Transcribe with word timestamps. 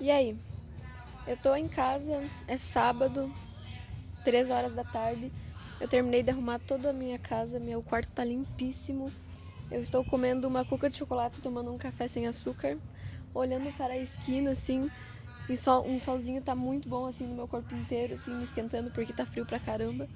E 0.00 0.10
aí? 0.10 0.38
Eu 1.26 1.36
tô 1.36 1.54
em 1.56 1.68
casa, 1.68 2.30
é 2.46 2.56
sábado, 2.58 3.34
3 4.24 4.50
horas 4.50 4.74
da 4.74 4.84
tarde. 4.84 5.32
Eu 5.80 5.88
terminei 5.88 6.22
de 6.22 6.30
arrumar 6.30 6.58
toda 6.60 6.90
a 6.90 6.92
minha 6.92 7.18
casa, 7.18 7.60
meu 7.60 7.82
quarto 7.82 8.12
tá 8.12 8.24
limpíssimo. 8.24 9.12
Eu 9.70 9.82
estou 9.82 10.04
comendo 10.04 10.48
uma 10.48 10.64
cuca 10.64 10.90
de 10.90 10.98
chocolate, 10.98 11.40
tomando 11.42 11.72
um 11.72 11.78
café 11.78 12.08
sem 12.08 12.26
açúcar, 12.26 12.80
olhando 13.34 13.72
para 13.72 13.94
a 13.94 13.98
esquina 13.98 14.52
assim, 14.52 14.90
e 15.48 15.56
sol, 15.56 15.88
um 15.88 15.98
solzinho 15.98 16.42
tá 16.42 16.54
muito 16.54 16.88
bom 16.88 17.06
assim 17.06 17.26
no 17.26 17.34
meu 17.36 17.48
corpo 17.48 17.74
inteiro, 17.74 18.14
assim, 18.14 18.34
me 18.36 18.44
esquentando 18.44 18.90
porque 18.90 19.12
tá 19.12 19.26
frio 19.26 19.46
pra 19.46 19.60
caramba. 19.60 20.08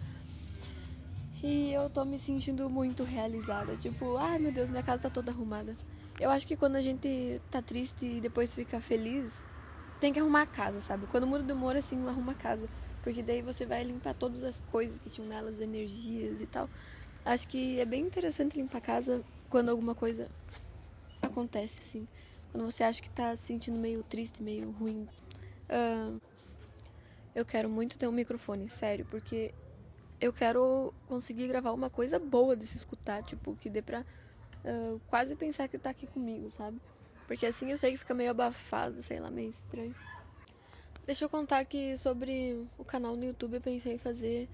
E 1.42 1.72
eu 1.72 1.90
tô 1.90 2.04
me 2.04 2.18
sentindo 2.20 2.70
muito 2.70 3.02
realizada, 3.02 3.76
tipo, 3.76 4.16
ai 4.16 4.38
meu 4.38 4.52
Deus, 4.52 4.70
minha 4.70 4.82
casa 4.82 5.02
tá 5.02 5.10
toda 5.10 5.32
arrumada. 5.32 5.76
Eu 6.20 6.30
acho 6.30 6.46
que 6.46 6.56
quando 6.56 6.76
a 6.76 6.82
gente 6.82 7.40
tá 7.50 7.62
triste 7.62 8.06
e 8.06 8.20
depois 8.20 8.52
fica 8.54 8.80
feliz, 8.80 9.44
tem 10.00 10.12
que 10.12 10.18
arrumar 10.18 10.42
a 10.42 10.46
casa, 10.46 10.80
sabe? 10.80 11.06
Quando 11.06 11.26
muda 11.26 11.44
de 11.44 11.52
humor, 11.52 11.76
assim, 11.76 12.06
arruma 12.08 12.32
a 12.32 12.36
casa. 12.36 12.66
Porque 13.02 13.22
daí 13.22 13.42
você 13.42 13.66
vai 13.66 13.84
limpar 13.84 14.14
todas 14.14 14.42
as 14.42 14.60
coisas 14.60 14.98
que 14.98 15.10
tinham 15.10 15.28
nelas, 15.28 15.60
energias 15.60 16.40
e 16.40 16.46
tal. 16.46 16.68
Acho 17.24 17.46
que 17.46 17.78
é 17.78 17.84
bem 17.84 18.02
interessante 18.02 18.58
limpar 18.58 18.78
a 18.78 18.80
casa 18.80 19.24
quando 19.48 19.68
alguma 19.68 19.94
coisa 19.94 20.28
acontece, 21.22 21.78
assim. 21.80 22.08
Quando 22.50 22.64
você 22.64 22.82
acha 22.82 23.00
que 23.00 23.10
tá 23.10 23.36
se 23.36 23.44
sentindo 23.44 23.78
meio 23.78 24.02
triste, 24.02 24.42
meio 24.42 24.70
ruim. 24.72 25.06
Uh, 25.70 26.20
eu 27.34 27.44
quero 27.44 27.68
muito 27.68 27.98
ter 27.98 28.08
um 28.08 28.12
microfone, 28.12 28.68
sério, 28.68 29.06
porque 29.06 29.54
eu 30.20 30.32
quero 30.32 30.94
conseguir 31.06 31.46
gravar 31.48 31.72
uma 31.72 31.90
coisa 31.90 32.18
boa 32.18 32.56
de 32.56 32.66
se 32.66 32.76
escutar, 32.76 33.22
tipo, 33.22 33.56
que 33.56 33.70
dê 33.70 33.82
pra 33.82 34.00
uh, 34.00 35.00
quase 35.06 35.36
pensar 35.36 35.68
que 35.68 35.78
tá 35.78 35.90
aqui 35.90 36.06
comigo, 36.06 36.50
sabe? 36.50 36.80
Porque 37.30 37.46
assim 37.46 37.70
eu 37.70 37.78
sei 37.78 37.92
que 37.92 37.98
fica 37.98 38.12
meio 38.12 38.32
abafado, 38.32 39.00
sei 39.04 39.20
lá, 39.20 39.30
meio 39.30 39.50
estranho. 39.50 39.94
Deixa 41.06 41.24
eu 41.24 41.30
contar 41.30 41.64
que 41.64 41.96
sobre 41.96 42.68
o 42.76 42.84
canal 42.84 43.14
no 43.14 43.24
YouTube 43.24 43.54
eu 43.54 43.60
pensei 43.60 43.94
em 43.94 43.98
fazer 43.98 44.48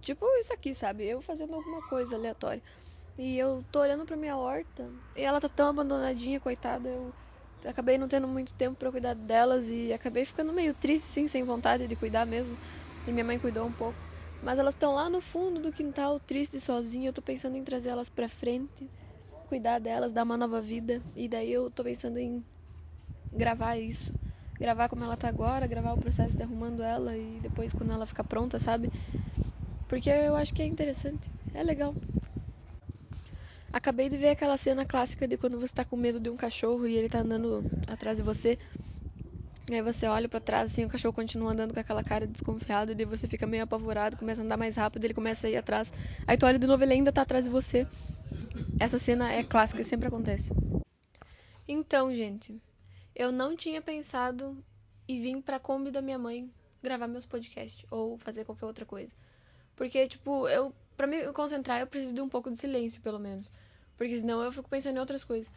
tipo 0.00 0.26
isso 0.40 0.52
aqui, 0.52 0.74
sabe? 0.74 1.06
Eu 1.06 1.22
fazendo 1.22 1.54
alguma 1.54 1.80
coisa 1.82 2.16
aleatória. 2.16 2.60
E 3.16 3.38
eu 3.38 3.64
tô 3.70 3.78
olhando 3.78 4.04
pra 4.04 4.16
minha 4.16 4.36
horta 4.36 4.92
e 5.14 5.22
ela 5.22 5.40
tá 5.40 5.48
tão 5.48 5.68
abandonadinha, 5.68 6.40
coitada. 6.40 6.88
Eu 6.88 7.14
acabei 7.64 7.96
não 7.96 8.08
tendo 8.08 8.26
muito 8.26 8.52
tempo 8.52 8.76
para 8.76 8.90
cuidar 8.90 9.14
delas 9.14 9.70
e 9.70 9.92
acabei 9.92 10.24
ficando 10.24 10.52
meio 10.52 10.74
triste, 10.74 11.06
sim, 11.06 11.28
sem 11.28 11.44
vontade 11.44 11.86
de 11.86 11.94
cuidar 11.94 12.26
mesmo. 12.26 12.58
E 13.06 13.12
minha 13.12 13.24
mãe 13.24 13.38
cuidou 13.38 13.64
um 13.64 13.72
pouco. 13.72 14.04
Mas 14.42 14.58
elas 14.58 14.74
estão 14.74 14.92
lá 14.92 15.08
no 15.08 15.20
fundo 15.20 15.60
do 15.60 15.72
quintal, 15.72 16.18
tristes 16.18 16.64
sozinha. 16.64 17.10
Eu 17.10 17.12
tô 17.12 17.22
pensando 17.22 17.56
em 17.56 17.62
trazer 17.62 17.90
elas 17.90 18.08
pra 18.08 18.28
frente 18.28 18.90
cuidar 19.46 19.78
delas, 19.78 20.12
dar 20.12 20.24
uma 20.24 20.36
nova 20.36 20.60
vida. 20.60 21.02
E 21.14 21.28
daí 21.28 21.52
eu 21.52 21.70
tô 21.70 21.84
pensando 21.84 22.18
em 22.18 22.44
gravar 23.32 23.76
isso. 23.78 24.12
Gravar 24.60 24.88
como 24.88 25.04
ela 25.04 25.16
tá 25.16 25.28
agora, 25.28 25.66
gravar 25.66 25.92
o 25.92 25.98
processo 25.98 26.36
de 26.36 26.42
arrumando 26.42 26.82
ela 26.82 27.16
e 27.16 27.40
depois 27.40 27.72
quando 27.72 27.92
ela 27.92 28.06
ficar 28.06 28.24
pronta, 28.24 28.58
sabe? 28.58 28.90
Porque 29.88 30.10
eu 30.10 30.36
acho 30.36 30.52
que 30.54 30.62
é 30.62 30.66
interessante. 30.66 31.30
É 31.54 31.62
legal. 31.62 31.96
Acabei 33.72 34.08
de 34.08 34.16
ver 34.16 34.30
aquela 34.30 34.56
cena 34.56 34.84
clássica 34.86 35.28
de 35.28 35.36
quando 35.36 35.60
você 35.60 35.74
tá 35.74 35.84
com 35.84 35.96
medo 35.96 36.18
de 36.18 36.30
um 36.30 36.36
cachorro 36.36 36.86
e 36.86 36.96
ele 36.96 37.08
tá 37.08 37.20
andando 37.20 37.66
atrás 37.86 38.16
de 38.16 38.22
você. 38.22 38.58
E 39.68 39.74
aí 39.74 39.82
você 39.82 40.06
olha 40.06 40.28
para 40.28 40.40
trás 40.40 40.70
assim, 40.70 40.84
o 40.84 40.88
cachorro 40.88 41.12
continua 41.12 41.50
andando 41.50 41.74
com 41.74 41.80
aquela 41.80 42.02
cara 42.02 42.24
desconfiado, 42.26 42.92
e 42.92 42.94
daí 42.94 43.04
você 43.04 43.26
fica 43.26 43.46
meio 43.46 43.64
apavorado, 43.64 44.16
começa 44.16 44.40
a 44.40 44.44
andar 44.44 44.56
mais 44.56 44.76
rápido, 44.76 45.04
ele 45.04 45.12
começa 45.14 45.46
a 45.46 45.50
ir 45.50 45.56
atrás. 45.56 45.92
Aí 46.26 46.36
tu 46.38 46.46
olha 46.46 46.58
de 46.58 46.66
novo, 46.66 46.84
ele 46.84 46.92
ainda 46.92 47.12
tá 47.12 47.22
atrás 47.22 47.44
de 47.46 47.50
você. 47.50 47.86
Essa 48.78 48.98
cena 48.98 49.32
é 49.32 49.42
clássica, 49.42 49.82
sempre 49.84 50.08
acontece. 50.08 50.52
Então, 51.66 52.14
gente, 52.14 52.60
eu 53.14 53.32
não 53.32 53.56
tinha 53.56 53.82
pensado 53.82 54.62
em 55.08 55.20
vir 55.20 55.42
pra 55.42 55.58
Kombi 55.58 55.90
da 55.90 56.02
minha 56.02 56.18
mãe 56.18 56.50
gravar 56.82 57.08
meus 57.08 57.26
podcasts 57.26 57.84
ou 57.90 58.18
fazer 58.18 58.44
qualquer 58.44 58.66
outra 58.66 58.84
coisa. 58.84 59.14
Porque, 59.74 60.06
tipo, 60.06 60.48
eu 60.48 60.72
para 60.96 61.06
me 61.06 61.32
concentrar 61.32 61.80
eu 61.80 61.86
preciso 61.86 62.14
de 62.14 62.20
um 62.20 62.28
pouco 62.28 62.50
de 62.50 62.56
silêncio, 62.56 63.02
pelo 63.02 63.18
menos. 63.18 63.50
Porque 63.96 64.18
senão 64.18 64.42
eu 64.42 64.52
fico 64.52 64.68
pensando 64.68 64.96
em 64.96 65.00
outras 65.00 65.24
coisas. 65.24 65.50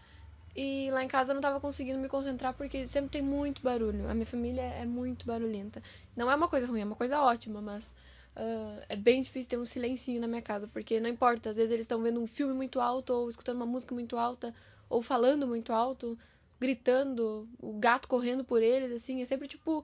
E 0.55 0.89
lá 0.91 1.03
em 1.03 1.07
casa 1.07 1.31
eu 1.31 1.35
não 1.35 1.41
tava 1.41 1.59
conseguindo 1.59 1.99
me 1.99 2.09
concentrar 2.09 2.53
porque 2.53 2.85
sempre 2.85 3.11
tem 3.11 3.21
muito 3.21 3.61
barulho. 3.61 4.09
A 4.09 4.13
minha 4.13 4.25
família 4.25 4.61
é 4.61 4.85
muito 4.85 5.25
barulhenta. 5.25 5.81
Não 6.15 6.29
é 6.29 6.35
uma 6.35 6.47
coisa 6.47 6.67
ruim, 6.67 6.81
é 6.81 6.85
uma 6.85 6.95
coisa 6.95 7.21
ótima, 7.21 7.61
mas 7.61 7.93
Uh, 8.39 8.81
é 8.87 8.95
bem 8.95 9.21
difícil 9.21 9.49
ter 9.49 9.57
um 9.57 9.65
silencinho 9.65 10.21
na 10.21 10.27
minha 10.27 10.41
casa, 10.41 10.65
porque 10.65 10.97
não 11.01 11.09
importa, 11.09 11.49
às 11.49 11.57
vezes 11.57 11.71
eles 11.71 11.83
estão 11.83 12.01
vendo 12.01 12.21
um 12.21 12.25
filme 12.25 12.53
muito 12.53 12.79
alto, 12.79 13.11
ou 13.11 13.29
escutando 13.29 13.57
uma 13.57 13.65
música 13.65 13.93
muito 13.93 14.15
alta, 14.15 14.55
ou 14.89 15.01
falando 15.01 15.45
muito 15.45 15.73
alto, 15.73 16.17
gritando, 16.57 17.49
o 17.61 17.73
gato 17.73 18.07
correndo 18.07 18.45
por 18.45 18.63
eles, 18.63 18.93
assim, 18.93 19.21
é 19.21 19.25
sempre 19.25 19.45
tipo 19.45 19.83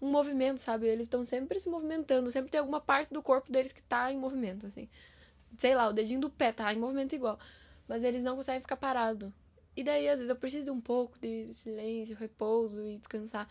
um 0.00 0.10
movimento, 0.10 0.60
sabe? 0.60 0.88
Eles 0.88 1.06
estão 1.06 1.24
sempre 1.24 1.60
se 1.60 1.68
movimentando, 1.68 2.28
sempre 2.28 2.50
tem 2.50 2.58
alguma 2.58 2.80
parte 2.80 3.14
do 3.14 3.22
corpo 3.22 3.52
deles 3.52 3.70
que 3.70 3.82
tá 3.82 4.12
em 4.12 4.18
movimento, 4.18 4.66
assim. 4.66 4.88
Sei 5.56 5.76
lá, 5.76 5.88
o 5.88 5.92
dedinho 5.92 6.20
do 6.20 6.30
pé 6.30 6.50
tá 6.50 6.74
em 6.74 6.78
movimento 6.80 7.14
igual, 7.14 7.38
mas 7.86 8.02
eles 8.02 8.24
não 8.24 8.34
conseguem 8.34 8.62
ficar 8.62 8.76
parado. 8.76 9.32
E 9.76 9.84
daí, 9.84 10.08
às 10.08 10.18
vezes, 10.18 10.28
eu 10.28 10.36
preciso 10.36 10.64
de 10.64 10.70
um 10.72 10.80
pouco 10.80 11.16
de 11.20 11.52
silêncio, 11.54 12.16
repouso 12.16 12.84
e 12.84 12.98
descansar. 12.98 13.48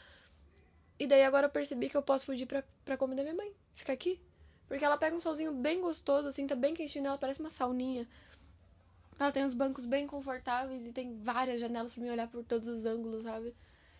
E 0.99 1.07
daí 1.07 1.23
agora 1.23 1.47
eu 1.47 1.49
percebi 1.49 1.89
que 1.89 1.95
eu 1.95 2.03
posso 2.03 2.25
fugir 2.25 2.45
pra, 2.45 2.63
pra 2.83 2.97
comida 2.97 3.23
da 3.23 3.31
minha 3.31 3.43
mãe. 3.43 3.55
Ficar 3.73 3.93
aqui, 3.93 4.21
porque 4.71 4.85
ela 4.85 4.97
pega 4.97 5.13
um 5.13 5.19
solzinho 5.19 5.51
bem 5.51 5.81
gostoso, 5.81 6.29
assim, 6.29 6.47
tá 6.47 6.55
bem 6.55 6.73
quentinho 6.73 7.03
nela, 7.03 7.17
parece 7.17 7.41
uma 7.41 7.49
sauninha. 7.49 8.07
Ela 9.19 9.29
tem 9.29 9.43
uns 9.43 9.53
bancos 9.53 9.83
bem 9.83 10.07
confortáveis 10.07 10.87
e 10.87 10.93
tem 10.93 11.13
várias 11.17 11.59
janelas 11.59 11.93
para 11.93 12.01
me 12.01 12.09
olhar 12.09 12.29
por 12.29 12.41
todos 12.45 12.69
os 12.69 12.85
ângulos, 12.85 13.25
sabe? 13.25 13.53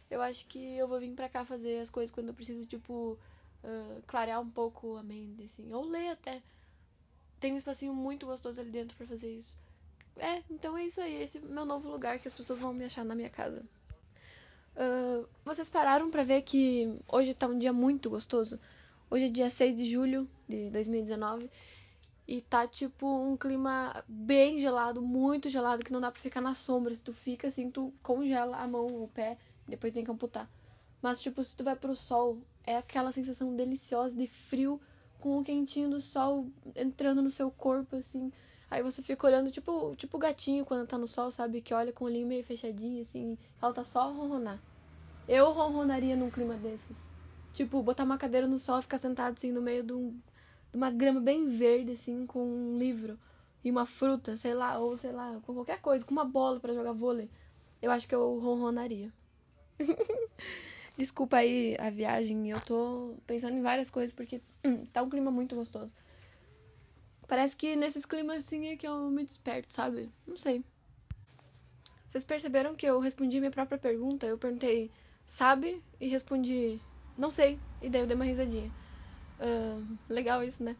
Eu 0.09 0.21
acho 0.21 0.45
que 0.45 0.77
eu 0.77 0.87
vou 0.87 0.97
vir 0.97 1.11
pra 1.11 1.27
cá 1.27 1.43
fazer 1.43 1.81
as 1.81 1.89
coisas 1.89 2.09
quando 2.09 2.29
eu 2.29 2.33
preciso, 2.33 2.65
tipo, 2.65 3.19
uh, 3.65 4.01
clarear 4.07 4.39
um 4.39 4.49
pouco 4.49 4.95
a 4.95 5.03
mente, 5.03 5.43
assim. 5.43 5.73
Ou 5.73 5.83
ler 5.83 6.07
até. 6.07 6.41
Tem 7.41 7.51
um 7.51 7.57
espacinho 7.57 7.93
muito 7.93 8.25
gostoso 8.25 8.61
ali 8.61 8.71
dentro 8.71 8.95
para 8.95 9.05
fazer 9.05 9.29
isso. 9.29 9.57
É, 10.15 10.41
então 10.49 10.77
é 10.77 10.85
isso 10.85 11.01
aí. 11.01 11.21
Esse 11.21 11.39
é 11.39 11.41
meu 11.41 11.65
novo 11.65 11.89
lugar 11.89 12.17
que 12.17 12.29
as 12.29 12.33
pessoas 12.33 12.59
vão 12.59 12.73
me 12.73 12.85
achar 12.85 13.03
na 13.03 13.13
minha 13.13 13.29
casa. 13.29 13.61
Uh, 14.77 15.27
vocês 15.43 15.69
pararam 15.69 16.09
para 16.09 16.23
ver 16.23 16.43
que 16.43 16.97
hoje 17.09 17.33
tá 17.33 17.45
um 17.47 17.59
dia 17.59 17.73
muito 17.73 18.09
gostoso? 18.09 18.57
Hoje 19.13 19.25
é 19.25 19.29
dia 19.29 19.49
6 19.49 19.75
de 19.75 19.83
julho 19.83 20.25
de 20.47 20.69
2019 20.69 21.51
e 22.25 22.39
tá 22.39 22.66
tipo 22.66 23.05
um 23.05 23.35
clima 23.35 24.01
bem 24.07 24.57
gelado, 24.57 25.01
muito 25.01 25.49
gelado, 25.49 25.83
que 25.83 25.91
não 25.91 25.99
dá 25.99 26.09
pra 26.09 26.22
ficar 26.22 26.39
na 26.39 26.53
sombra. 26.53 26.95
Se 26.95 27.03
tu 27.03 27.11
fica 27.11 27.50
assim, 27.50 27.69
tu 27.69 27.94
congela 28.01 28.55
a 28.55 28.66
mão, 28.66 29.03
o 29.03 29.09
pé, 29.09 29.38
depois 29.67 29.91
tem 29.91 30.05
que 30.05 30.11
amputar. 30.11 30.50
Mas 31.01 31.19
tipo, 31.19 31.44
se 31.44 31.57
tu 31.57 31.61
vai 31.61 31.75
pro 31.75 31.94
sol, 31.94 32.38
é 32.66 32.77
aquela 32.77 33.11
sensação 33.11 33.53
deliciosa 33.53 34.16
de 34.16 34.27
frio 34.27 34.79
com 35.19 35.39
o 35.39 35.44
quentinho 35.44 35.89
do 35.89 36.00
sol 36.00 36.47
entrando 36.73 37.21
no 37.21 37.29
seu 37.29 37.51
corpo 37.51 37.97
assim. 37.97 38.31
Aí 38.69 38.81
você 38.81 39.01
fica 39.01 39.27
olhando 39.27 39.51
tipo, 39.51 39.94
tipo 39.97 40.17
gatinho 40.17 40.63
quando 40.63 40.88
tá 40.88 40.97
no 40.97 41.05
sol, 41.05 41.29
sabe? 41.29 41.59
Que 41.59 41.73
olha 41.73 41.91
com 41.91 42.05
o 42.05 42.07
olhinho 42.07 42.27
meio 42.27 42.45
fechadinho 42.45 43.01
assim, 43.01 43.38
falta 43.59 43.83
só 43.83 44.09
ronronar. 44.09 44.57
Eu 45.27 45.51
ronronaria 45.51 46.16
num 46.16 46.29
clima 46.29 46.55
desses. 46.55 47.10
Tipo, 47.53 47.84
botar 47.84 48.03
uma 48.03 48.17
cadeira 48.17 48.47
no 48.47 48.57
sol 48.57 48.79
e 48.79 48.81
ficar 48.81 48.97
sentado 48.97 49.34
assim 49.34 49.51
no 49.51 49.62
meio 49.62 49.84
de, 49.84 49.94
um, 49.94 50.12
de 50.72 50.78
uma 50.78 50.89
grama 50.89 51.19
bem 51.19 51.50
verde, 51.50 51.91
assim, 51.91 52.25
com 52.25 52.44
um 52.45 52.78
livro 52.78 53.19
e 53.63 53.69
uma 53.69 53.85
fruta, 53.85 54.38
sei 54.38 54.53
lá, 54.53 54.79
ou 54.79 54.95
sei 54.97 55.12
lá, 55.12 55.39
com 55.45 55.53
qualquer 55.53 55.79
coisa, 55.81 56.06
com 56.06 56.12
uma 56.12 56.25
bola 56.25 56.59
para 56.59 56.73
jogar 56.73 56.94
vôlei. 56.94 57.29
Eu 57.81 57.91
acho 57.91 58.07
que 58.07 58.16
eu 58.16 58.39
ronronaria. 58.39 59.12
Desculpa 60.97 61.38
aí 61.38 61.75
a 61.79 61.89
viagem, 61.89 62.50
eu 62.50 62.59
tô 62.62 63.16
pensando 63.25 63.56
em 63.56 63.62
várias 63.62 63.89
coisas 63.89 64.13
porque 64.13 64.41
tá 64.91 65.01
um 65.01 65.09
clima 65.09 65.31
muito 65.31 65.56
gostoso. 65.56 65.91
Parece 67.28 67.56
que 67.56 67.75
nesses 67.75 68.06
climas 68.06 68.39
assim 68.39 68.68
é 68.68 68.78
que 68.78 68.88
eu 68.88 69.09
me 69.09 69.23
desperto, 69.23 69.73
sabe? 69.73 70.12
Não 70.28 70.35
sei. 70.35 70.63
Vocês 72.09 72.25
perceberam 72.25 72.75
que 72.75 72.85
eu 72.85 73.00
respondi 73.00 73.39
minha 73.39 73.51
própria 73.51 73.78
pergunta? 73.78 74.25
Eu 74.25 74.38
perguntei, 74.38 74.91
sabe? 75.25 75.81
E 75.98 76.09
respondi, 76.09 76.81
não 77.18 77.30
sei. 77.30 77.60
E 77.81 77.90
daí 77.90 78.02
eu 78.02 78.08
dei 78.08 78.16
uma 78.16 78.25
risadinha. 78.25 78.72
Uh, 79.40 79.98
legal 80.10 80.44
isso, 80.44 80.63
né? 80.63 80.75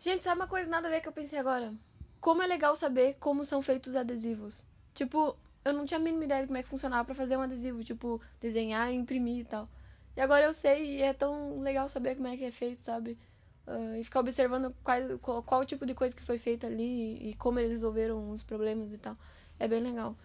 Gente, 0.00 0.22
sabe 0.22 0.40
uma 0.40 0.46
coisa 0.46 0.70
nada 0.70 0.86
a 0.86 0.90
ver 0.90 1.00
que 1.00 1.08
eu 1.08 1.12
pensei 1.12 1.38
agora? 1.38 1.74
Como 2.20 2.42
é 2.42 2.46
legal 2.46 2.76
saber 2.76 3.14
como 3.14 3.44
são 3.44 3.60
feitos 3.60 3.90
os 3.90 3.96
adesivos. 3.96 4.62
Tipo, 4.94 5.36
eu 5.64 5.72
não 5.72 5.84
tinha 5.84 5.98
a 5.98 6.02
mínima 6.02 6.24
ideia 6.24 6.42
de 6.42 6.46
como 6.46 6.58
é 6.58 6.62
que 6.62 6.68
funcionava 6.68 7.04
para 7.04 7.14
fazer 7.14 7.36
um 7.36 7.40
adesivo, 7.42 7.82
tipo, 7.82 8.20
desenhar 8.40 8.92
e 8.92 8.96
imprimir 8.96 9.40
e 9.40 9.44
tal. 9.44 9.68
E 10.16 10.20
agora 10.20 10.44
eu 10.44 10.52
sei 10.54 10.98
e 10.98 11.02
é 11.02 11.12
tão 11.12 11.60
legal 11.60 11.88
saber 11.88 12.16
como 12.16 12.28
é 12.28 12.36
que 12.36 12.44
é 12.44 12.50
feito, 12.50 12.80
sabe? 12.82 13.18
Uh, 13.66 13.96
e 13.96 14.04
ficar 14.04 14.20
observando 14.20 14.74
qual, 14.82 15.18
qual, 15.20 15.42
qual, 15.42 15.64
tipo 15.64 15.84
de 15.84 15.94
coisa 15.94 16.14
que 16.14 16.22
foi 16.22 16.38
feita 16.38 16.66
ali 16.66 17.30
e 17.30 17.34
como 17.36 17.58
eles 17.58 17.72
resolveram 17.72 18.30
os 18.30 18.42
problemas 18.42 18.92
e 18.92 18.98
tal. 18.98 19.16
É 19.58 19.68
bem 19.68 19.82
legal. 19.82 20.16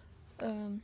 Uh, 0.42 0.80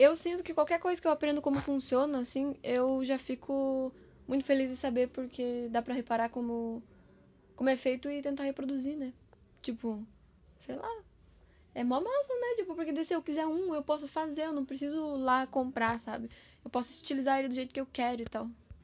eu 0.00 0.16
sinto 0.16 0.42
que 0.42 0.54
qualquer 0.54 0.80
coisa 0.80 1.00
que 1.00 1.06
eu 1.06 1.12
aprendo 1.12 1.42
como 1.42 1.58
funciona, 1.58 2.20
assim, 2.20 2.56
eu 2.62 3.04
já 3.04 3.18
fico 3.18 3.92
muito 4.26 4.44
feliz 4.46 4.70
de 4.70 4.76
saber 4.76 5.08
porque 5.10 5.68
dá 5.70 5.82
para 5.82 5.92
reparar 5.94 6.30
como 6.30 6.82
como 7.54 7.68
é 7.68 7.76
feito 7.76 8.10
e 8.10 8.22
tentar 8.22 8.44
reproduzir, 8.44 8.96
né? 8.96 9.12
Tipo, 9.60 10.02
sei 10.58 10.76
lá. 10.76 10.88
é 11.74 11.84
mó 11.84 12.00
massa, 12.00 12.34
né? 12.40 12.56
Tipo, 12.56 12.74
porque 12.74 13.04
se 13.04 13.14
eu 13.14 13.22
quiser 13.22 13.46
um, 13.46 13.74
eu 13.74 13.82
posso 13.82 14.08
fazer, 14.08 14.44
eu 14.46 14.52
não 14.52 14.64
preciso 14.64 15.16
lá 15.16 15.46
comprar, 15.46 16.00
sabe? 16.00 16.30
Eu 16.64 16.70
posso 16.70 16.92
estilizar 16.92 17.38
ele 17.38 17.48
do 17.48 17.54
jeito 17.54 17.74
que 17.74 17.80
eu 17.80 17.86
quero 17.86 18.22
e 18.22 18.24
tal. 18.26 18.48